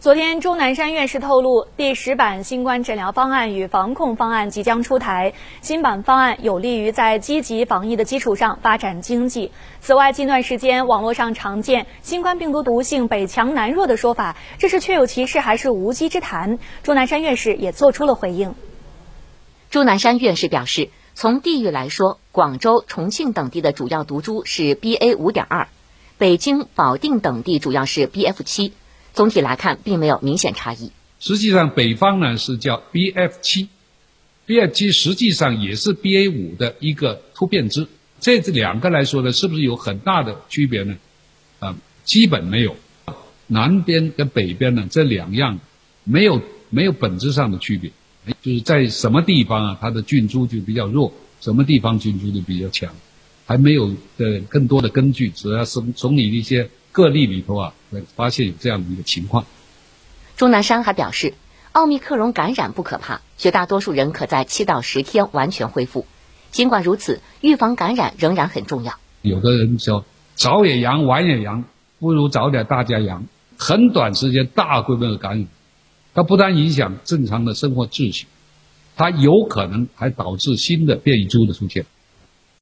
[0.00, 5.32] 昨天，钟南山院士透露，第十版新冠诊疗方案与防控方案即将出台。
[5.60, 9.50] 新版方案有利于在积极防疫的基础上发展经济。
[9.80, 16.60] 此外，近段时间网络上常见新冠病毒毒性北强南弱的说法，这是确有其事还是无稽之谈？
[16.84, 18.54] 钟南山院士也做出了回应。
[19.68, 25.66] 钟南山院士表示，从地域来说，广州、重庆等地的主要毒株是 BA 五点二，
[26.18, 28.72] 北京、保定等地主要是 BF 七。
[29.18, 30.92] 总体来看，并没有明显差异。
[31.18, 33.68] 实际上，北方呢是叫 BF 七
[34.46, 37.88] ，BF 七实际上也是 BA 五的一个突变支。
[38.20, 40.96] 这这两个来说呢，是不是有很大的区别呢？
[41.58, 42.76] 啊，基本没有。
[43.48, 45.58] 南边跟北边呢，这两样
[46.04, 47.90] 没有没有本质上的区别，
[48.40, 52.94] 就是在什么地方啊，它的菌株就比较弱，什么地方菌株就比较强，
[53.46, 56.70] 还没有的更多的根据，主要是从你一些。
[56.90, 57.74] 个例里头啊，
[58.14, 59.44] 发现有这样的一个情况。
[60.36, 61.34] 钟南山还表示，
[61.72, 66.06] 奥密克戎感染不可怕，绝大多数人可在七到十天完全恢复。
[66.50, 68.94] 尽管如此，预防感染仍然很重要。
[69.22, 71.64] 有的人说，早也阳，晚也阳，
[71.98, 73.26] 不如早点大家阳，
[73.58, 75.46] 很短时间大规模的感染，
[76.14, 78.26] 它不但影响正常的生活秩序，
[78.96, 81.84] 它有可能还导致新的变异株的出现。